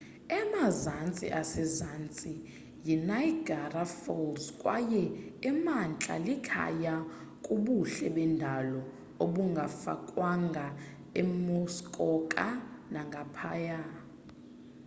emazantsi 0.39 1.25
asezantsi 1.41 2.31
yiniagara 2.87 3.83
falls 4.01 4.45
kwaye 4.61 5.03
emantla 5.49 6.15
likhaya 6.25 6.95
kubuhle 7.45 8.07
bendalo 8.15 8.81
obungafakwanga 9.23 10.65
emuskoka 11.21 12.45
nangaphaya 12.93 13.79